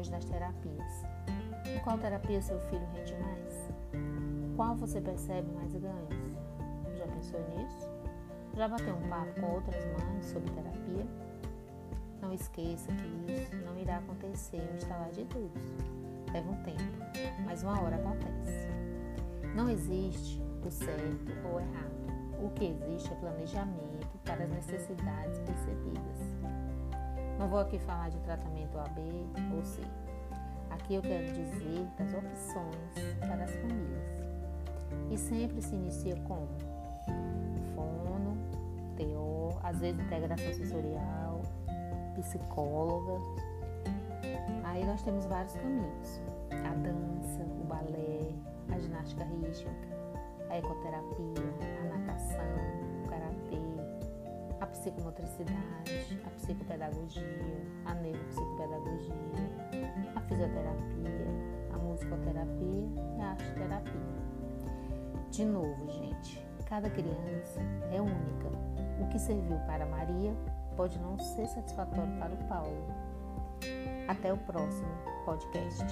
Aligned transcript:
hoje 0.00 0.10
das 0.10 0.24
terapias. 0.24 1.04
Em 1.66 1.78
qual 1.80 1.98
terapia 1.98 2.40
seu 2.40 2.58
filho 2.60 2.86
rende 2.94 3.14
mais? 3.16 3.70
Qual 4.56 4.76
você 4.76 5.00
percebe 5.00 5.50
mais 5.52 5.72
ganhos? 5.72 6.36
Já 6.96 7.06
pensou 7.06 7.40
nisso? 7.50 7.88
Já 8.54 8.68
bateu 8.68 8.94
um 8.94 9.08
papo 9.08 9.40
com 9.40 9.54
outras 9.54 9.84
mães 9.86 10.24
sobre 10.26 10.50
terapia? 10.50 11.06
Não 12.22 12.32
esqueça 12.32 12.90
que 12.92 13.32
isso 13.32 13.56
não 13.56 13.78
irá 13.78 13.98
acontecer 13.98 14.60
um 14.72 14.76
estalar 14.76 15.10
de 15.10 15.24
dedos. 15.24 15.62
Leva 16.32 16.50
um 16.50 16.62
tempo, 16.62 16.82
mas 17.44 17.62
uma 17.62 17.80
hora 17.80 17.96
acontece. 17.96 18.68
Não 19.54 19.68
existe 19.68 20.40
o 20.64 20.70
certo 20.70 21.32
ou 21.50 21.60
errado. 21.60 21.90
O 22.42 22.50
que 22.50 22.66
existe 22.66 23.12
é 23.12 23.16
planejamento 23.16 24.18
para 24.24 24.44
as 24.44 24.50
necessidades 24.50 25.38
percebidas. 25.40 26.20
Vou 27.50 27.58
aqui 27.58 27.80
falar 27.80 28.08
de 28.10 28.18
tratamento 28.20 28.78
A, 28.78 28.84
B 28.90 29.02
ou 29.56 29.64
C. 29.64 29.80
Aqui 30.70 30.94
eu 30.94 31.02
quero 31.02 31.26
dizer 31.32 31.84
das 31.98 32.14
opções 32.14 33.18
para 33.18 33.42
as 33.42 33.50
famílias. 33.56 34.04
E 35.10 35.18
sempre 35.18 35.60
se 35.60 35.74
inicia 35.74 36.14
com 36.28 36.46
fono, 37.74 38.36
TO, 38.96 39.58
às 39.64 39.80
vezes 39.80 40.00
integração 40.00 40.52
sensorial, 40.52 41.42
psicóloga. 42.14 43.20
Aí 44.62 44.86
nós 44.86 45.02
temos 45.02 45.26
vários 45.26 45.54
caminhos: 45.54 46.20
a 46.52 46.72
dança, 46.74 47.42
o 47.42 47.64
balé, 47.64 48.32
a 48.72 48.78
ginástica 48.78 49.24
rítmica, 49.24 49.88
a 50.48 50.56
ecoterapia, 50.56 51.34
a 51.80 51.98
natação, 51.98 52.44
o 53.04 53.08
karatê, 53.08 53.58
a 54.60 54.66
psicomotricidade, 54.66 56.22
a 56.24 56.39
psicopedagogia, 56.50 57.22
a 57.86 57.94
neuropsicopedagogia, 57.94 59.14
a 60.16 60.20
fisioterapia, 60.22 61.28
a 61.72 61.78
musicoterapia 61.78 62.88
e 63.16 63.20
a 63.20 63.30
arte 63.30 63.52
terapia. 63.54 64.20
De 65.30 65.44
novo, 65.44 65.88
gente, 65.92 66.44
cada 66.66 66.90
criança 66.90 67.60
é 67.92 68.00
única. 68.00 68.48
O 69.00 69.08
que 69.08 69.18
serviu 69.18 69.58
para 69.66 69.86
Maria 69.86 70.34
pode 70.76 70.98
não 70.98 71.16
ser 71.18 71.46
satisfatório 71.46 72.18
para 72.18 72.34
o 72.34 72.48
Paulo. 72.48 72.86
Até 74.08 74.32
o 74.32 74.36
próximo 74.38 74.90
podcast. 75.24 75.86